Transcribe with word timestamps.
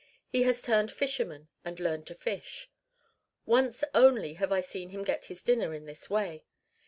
He 0.29 0.41
has 0.41 0.63
turned 0.63 0.91
fisherman 0.91 1.49
and 1.63 1.79
learned 1.79 2.07
to 2.07 2.15
fish. 2.15 2.71
Once 3.45 3.83
only 3.93 4.33
have 4.33 4.51
I 4.51 4.61
seen 4.61 4.89
him 4.89 5.03
get 5.03 5.25
his 5.25 5.43
dinner 5.43 5.75
in 5.75 5.85
this 5.85 6.09
way. 6.09 6.43